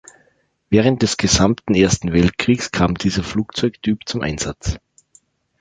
Während 0.71 1.03
des 1.03 1.15
gesamten 1.15 1.75
Ersten 1.75 2.11
Weltkriegs 2.11 2.71
kam 2.71 2.95
dieser 2.95 3.21
Flugzeugtyp 3.21 4.09
zum 4.09 4.21
Einsatz. 4.23 4.79